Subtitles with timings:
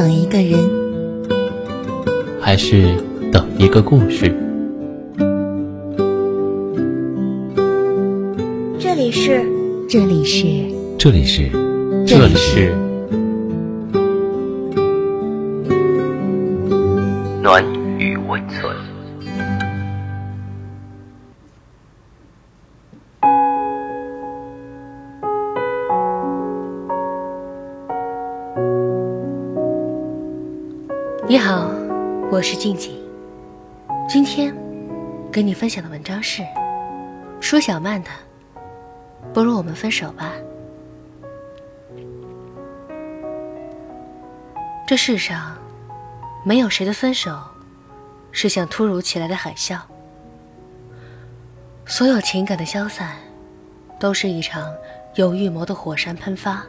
[0.00, 0.58] 等一个人，
[2.40, 2.96] 还是
[3.30, 4.34] 等一个故事？
[8.78, 9.44] 这里是，
[9.86, 10.46] 这里是，
[10.96, 11.50] 这里是，
[12.06, 12.74] 这里是。
[17.42, 17.62] 暖
[17.98, 18.74] 与温存。
[32.40, 32.98] 我是静静。
[34.08, 34.56] 今天
[35.30, 36.42] 跟你分享的文章是
[37.38, 38.08] 舒小曼的
[39.34, 40.32] 《不如我们分手吧》。
[44.86, 45.54] 这世上
[46.42, 47.38] 没有谁的分手
[48.32, 49.78] 是像突如其来的海啸，
[51.84, 53.16] 所有情感的消散
[53.98, 54.74] 都是一场
[55.16, 56.64] 有预谋的火山喷发。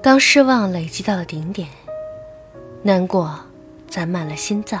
[0.00, 1.68] 当失望累积到了顶点。
[2.84, 3.36] 难过
[3.88, 4.80] 攒满了心脏，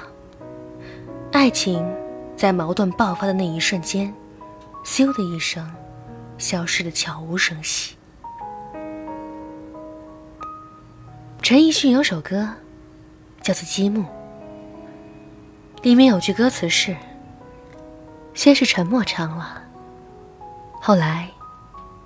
[1.32, 1.84] 爱情
[2.36, 4.14] 在矛盾爆发的那一瞬间，
[4.84, 5.68] 咻的一声，
[6.36, 7.96] 消失的悄无声息。
[11.42, 12.48] 陈奕迅有首歌，
[13.40, 14.02] 叫做《积木》，
[15.82, 16.94] 里面有句歌词是
[18.34, 19.62] ：“先是沉默唱了，
[20.80, 21.28] 后来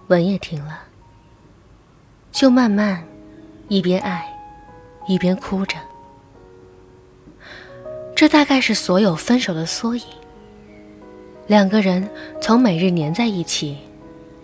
[0.07, 0.81] 吻也停了，
[2.31, 3.05] 就慢慢
[3.69, 4.29] 一边爱。”
[5.09, 5.77] 一边哭着，
[8.23, 10.05] 这大概是所有分手的缩影。
[11.49, 12.09] 两个人
[12.41, 13.77] 从每日黏在一起，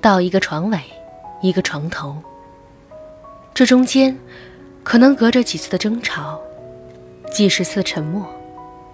[0.01, 0.81] 到一个床尾，
[1.41, 2.17] 一个床头，
[3.55, 4.19] 这中间
[4.83, 6.41] 可能隔着几次的争吵，
[7.31, 8.27] 几十次沉默，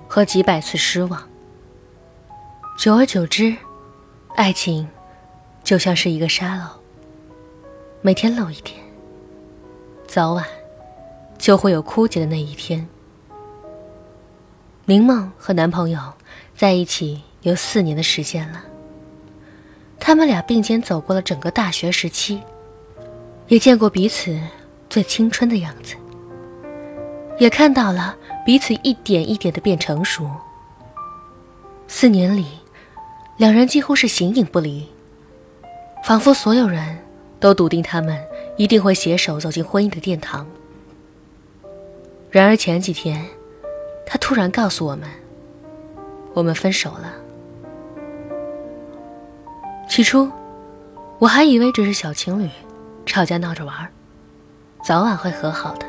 [0.07, 1.27] 和几百次失望。
[2.77, 3.57] 久而久之，
[4.37, 4.87] 爱情
[5.63, 6.67] 就像是一个沙漏，
[8.03, 8.77] 每天漏一点，
[10.07, 10.45] 早晚。
[11.39, 12.87] 就会有枯竭的那一天。
[14.87, 15.99] 明梦和男朋友
[16.55, 18.63] 在一起有四年的时间了，
[19.99, 22.43] 他们俩并肩走过了整个大学时期，
[23.49, 24.39] 也见过彼此
[24.91, 25.95] 最青春的样子，
[27.39, 30.31] 也看到了彼此一点一点的变成熟。
[31.89, 32.45] 四年里，
[33.39, 34.87] 两人几乎是形影不离，
[36.05, 36.99] 仿佛所有人
[37.41, 38.23] 都笃定他们
[38.59, 40.47] 一定会携手走进婚姻的殿堂。
[42.31, 43.25] 然而前几天，
[44.07, 45.09] 他突然告诉我们，
[46.35, 47.13] 我们分手了。
[49.89, 50.31] 起初，
[51.19, 52.49] 我还以为只是小情侣，
[53.07, 53.89] 吵架闹着玩，
[54.83, 55.87] 早晚会和好的。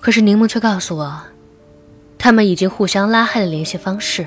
[0.00, 1.22] 可是柠檬却告诉我，
[2.18, 4.26] 他们已经互相拉黑了联系方式，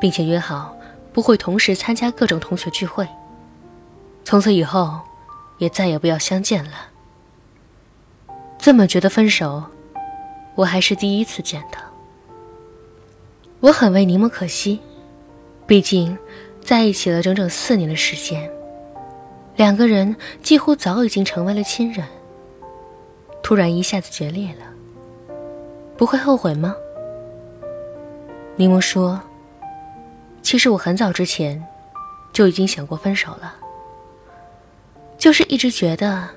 [0.00, 0.76] 并且约好
[1.12, 3.08] 不会同时参加各种同学聚会，
[4.24, 5.00] 从此以后，
[5.58, 6.72] 也再也不要相见了。
[8.58, 9.64] 这么觉得分手，
[10.56, 11.78] 我还是第一次见到。
[13.60, 14.80] 我很为柠檬可惜，
[15.66, 16.16] 毕竟
[16.60, 18.50] 在一起了整整四年的时间，
[19.54, 22.04] 两个人几乎早已经成为了亲人。
[23.42, 24.64] 突然一下子决裂了，
[25.96, 26.74] 不会后悔吗？
[28.56, 29.20] 柠檬说
[30.42, 31.62] ：“其实我很早之前
[32.32, 33.54] 就已经想过分手了，
[35.18, 36.28] 就是一直觉得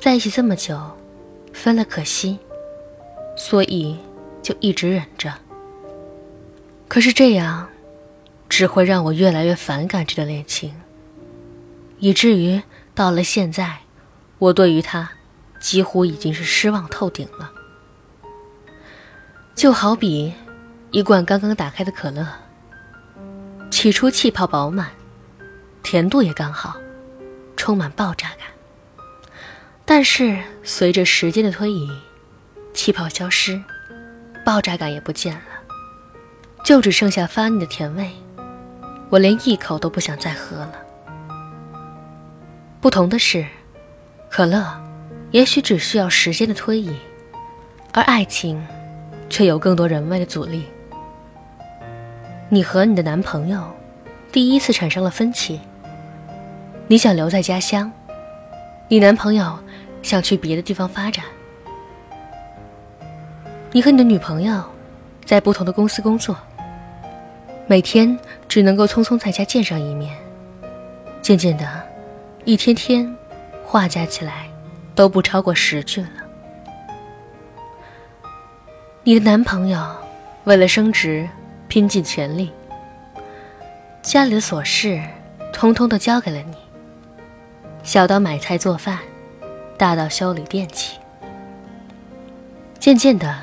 [0.00, 0.80] 在一起这么久。”
[1.54, 2.36] 分了可惜，
[3.36, 3.96] 所以
[4.42, 5.32] 就一直忍着。
[6.88, 7.68] 可是这样，
[8.48, 10.74] 只会让我越来越反感这段恋情，
[11.98, 12.62] 以至于
[12.94, 13.78] 到了现在，
[14.38, 15.10] 我对于他
[15.58, 17.50] 几乎已经是失望透顶了。
[19.54, 20.32] 就好比
[20.90, 22.26] 一罐刚刚打开的可乐，
[23.70, 24.90] 起初气泡饱满，
[25.82, 26.76] 甜度也刚好，
[27.56, 28.46] 充满爆炸感。
[29.84, 31.90] 但是随着时间的推移，
[32.74, 33.62] 气泡消失，
[34.44, 35.40] 爆炸感也不见了，
[36.64, 38.10] 就只剩下发腻的甜味。
[39.08, 40.74] 我连一口都不想再喝了。
[42.80, 43.46] 不同的是，
[44.28, 44.66] 可乐
[45.30, 46.94] 也许只需要时间的推移，
[47.92, 48.62] 而爱情
[49.30, 50.64] 却有更多人为的阻力。
[52.50, 53.64] 你和你的男朋友
[54.30, 55.60] 第一次产生了分歧，
[56.88, 57.90] 你想留在家乡，
[58.88, 59.58] 你男朋友。
[60.04, 61.24] 想去别的地方发展。
[63.74, 64.62] 你和你的女朋友
[65.24, 66.36] 在不同的公司工作，
[67.66, 68.16] 每天
[68.46, 70.16] 只能够匆匆在家见上一面。
[71.20, 71.66] 渐渐的，
[72.44, 73.12] 一天天
[73.66, 74.48] 话加起来
[74.94, 76.08] 都不超过十句了。
[79.02, 79.84] 你的男朋友
[80.44, 81.28] 为了升职
[81.66, 82.52] 拼尽全力，
[84.02, 85.02] 家里的琐事
[85.52, 86.54] 通通都交给了你，
[87.82, 89.00] 小到买菜做饭。
[89.76, 90.96] 大到修理电器，
[92.78, 93.36] 渐渐的，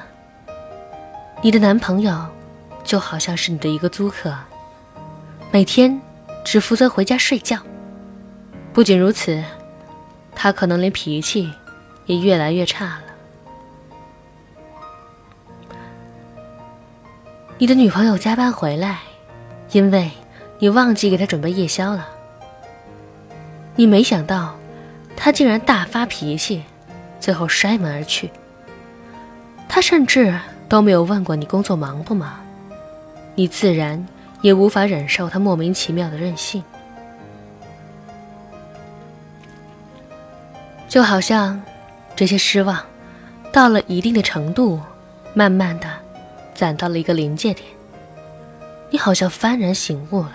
[1.43, 2.23] 你的男朋友
[2.83, 4.31] 就好像是你的一个租客，
[5.49, 5.99] 每天
[6.45, 7.57] 只负责回家睡觉。
[8.71, 9.43] 不仅如此，
[10.35, 11.51] 他可能连脾气
[12.05, 13.01] 也越来越差了。
[17.57, 18.99] 你的女朋友加班回来，
[19.71, 20.11] 因为
[20.59, 22.07] 你忘记给她准备夜宵了。
[23.75, 24.55] 你没想到，
[25.15, 26.63] 她竟然大发脾气，
[27.19, 28.29] 最后摔门而去。
[29.67, 30.37] 他甚至
[30.71, 32.39] 都没有问过你工作忙不忙，
[33.35, 34.07] 你自然
[34.39, 36.63] 也无法忍受他莫名其妙的任性。
[40.87, 41.61] 就好像
[42.15, 42.81] 这些失望，
[43.51, 44.79] 到了一定的程度，
[45.33, 45.89] 慢慢的
[46.53, 47.67] 攒到了一个临界点，
[48.89, 50.31] 你好像幡然醒悟了。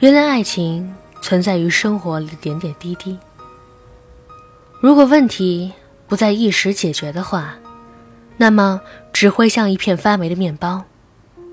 [0.00, 3.18] 原来爱情存在于生活里的点点滴滴。
[4.78, 5.72] 如果问题
[6.06, 7.54] 不在一时解决的话，
[8.40, 8.80] 那么
[9.12, 10.84] 只会像一片发霉的面包，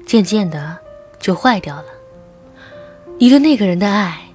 [0.06, 0.78] 渐渐的
[1.20, 1.84] 就坏掉了。
[3.20, 4.30] 你对那个人的爱，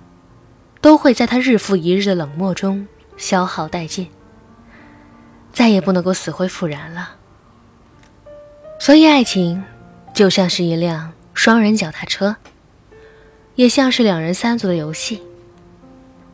[0.79, 4.11] 都会在他日复一日的冷漠中消耗殆尽，
[5.51, 7.13] 再也不能够死灰复燃了。
[8.79, 9.65] 所以，爱情
[10.13, 12.37] 就像是一辆双人脚踏车，
[13.55, 15.23] 也像是两人三足的游戏，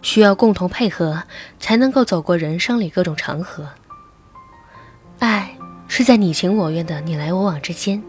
[0.03, 1.23] 需要共同配合
[1.61, 3.69] 才能够走过人生里各种长河。
[5.21, 5.55] 爱。
[5.99, 8.01] 是在你情我愿的你来我往之间，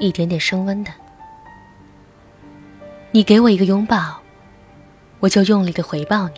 [0.00, 0.90] 一点点升温的。
[3.12, 4.20] 你给我一个拥抱，
[5.20, 6.34] 我就用力的回报你；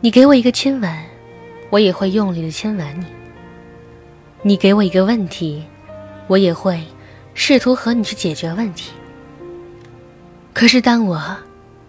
[0.00, 1.04] 你给我一个亲吻，
[1.70, 3.06] 我也会用力的亲吻你；
[4.42, 5.64] 你给我一个问题，
[6.26, 6.84] 我也会
[7.32, 8.92] 试图和你去解决问题。
[10.52, 11.34] 可是当我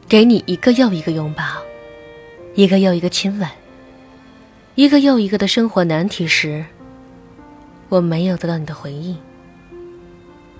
[0.07, 1.43] 给你一个又一个拥抱，
[2.53, 3.49] 一个又一个亲吻，
[4.75, 6.63] 一个又一个的生活难题时，
[7.95, 9.17] 我没有得到你的回应，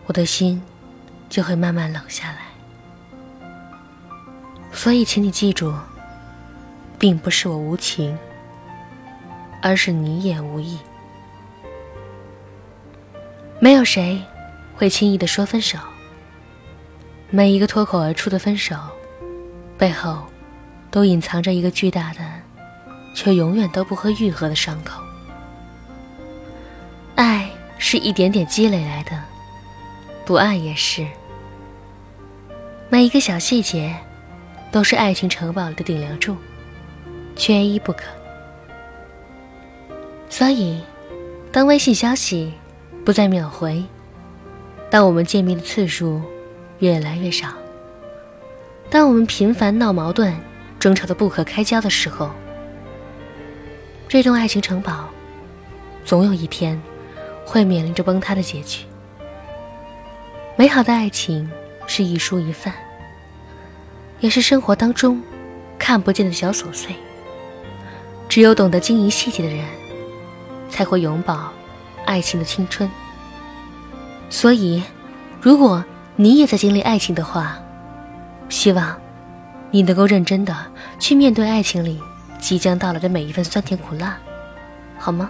[0.06, 0.62] 我的心
[1.28, 2.38] 就会慢慢冷下来。
[4.72, 5.74] 所以，请你记住，
[6.98, 8.18] 并不是我无情，
[9.62, 10.80] 而是你也无意。
[13.60, 14.24] 没有谁
[14.78, 15.78] 会轻易的说分手。
[17.30, 18.78] 每一个脱口而出的分手，
[19.78, 20.24] 背后
[20.90, 22.22] 都隐藏着一个巨大的，
[23.14, 25.05] 却永远都不会愈合的伤口。
[27.88, 29.12] 是一点点积累来的，
[30.26, 31.06] 不爱也是。
[32.90, 33.96] 每一个小细节，
[34.72, 36.36] 都是爱情城堡里的顶梁柱，
[37.36, 38.06] 缺一不可。
[40.32, 40.82] 所以，
[41.52, 42.52] 当微信消息
[43.06, 43.84] 不再秒回，
[44.90, 46.20] 当我们见面的次数
[46.80, 47.50] 越来越少，
[48.90, 50.36] 当我们频繁闹矛盾、
[50.80, 52.32] 争吵的不可开交的时候，
[54.08, 55.08] 这栋爱情城堡，
[56.04, 56.82] 总有一天。
[57.46, 58.86] 会面临着崩塌的结局。
[60.58, 61.50] 美好的爱情
[61.86, 62.74] 是一蔬一饭，
[64.20, 65.22] 也是生活当中
[65.78, 66.96] 看不见的小琐碎。
[68.28, 69.64] 只有懂得经营细节的人，
[70.70, 71.40] 才会永葆
[72.06, 72.90] 爱情的青春。
[74.30, 74.84] 所以，
[75.40, 77.58] 如果你也在经历爱情的话，
[78.50, 79.00] 希望
[79.70, 80.56] 你能够认真的
[81.00, 82.00] 去面对爱情里
[82.40, 84.18] 即将到来的每一份酸甜苦辣，
[84.98, 85.30] 好吗？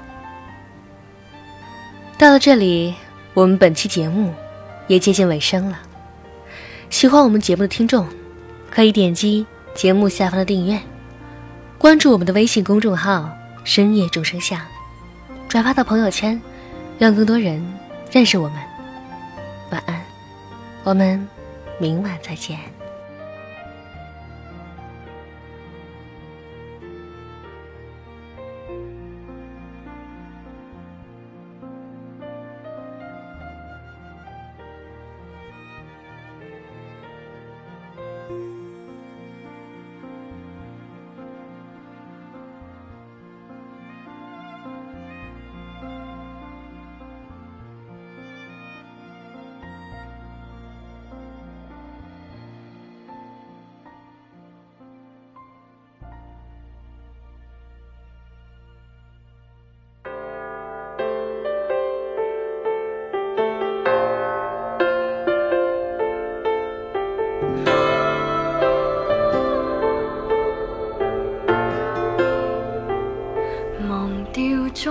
[2.26, 2.96] 到了这里，
[3.36, 4.34] 我们本期节目
[4.88, 5.80] 也接近尾声了。
[6.90, 8.08] 喜欢我们节目的听众，
[8.72, 10.80] 可以点击节目下方的订阅，
[11.78, 13.30] 关注我们的微信公众号
[13.64, 14.60] “深夜众生相”，
[15.48, 16.42] 转发到朋友圈，
[16.98, 17.64] 让更多人
[18.12, 18.58] 认识我们。
[19.70, 20.02] 晚安，
[20.84, 21.28] 我们
[21.78, 22.58] 明晚再见。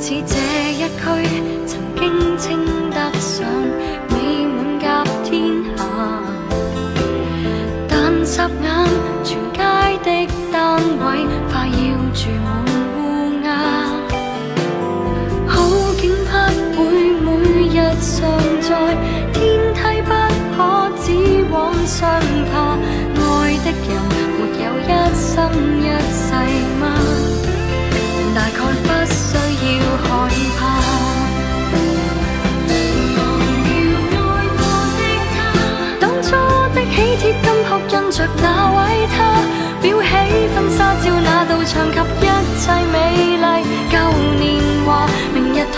[0.00, 2.79] 似这一区曾经清。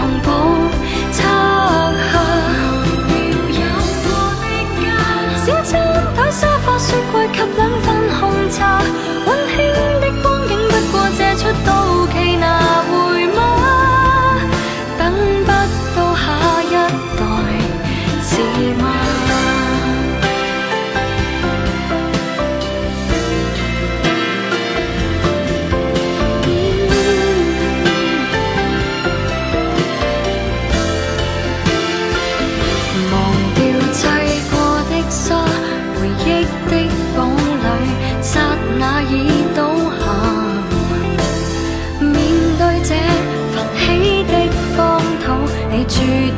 [0.03, 0.62] 从不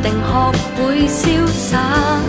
[0.05, 2.21] 定学会潇洒。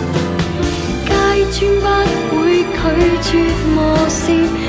[1.04, 1.12] 街
[1.52, 4.65] 穿不会拒绝磨蚀。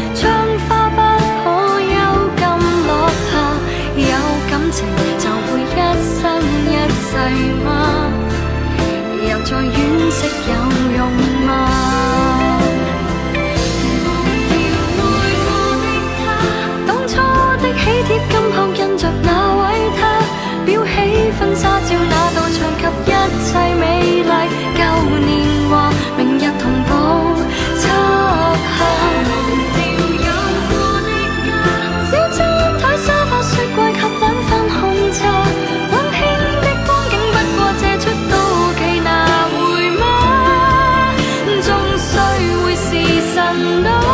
[43.49, 44.06] I know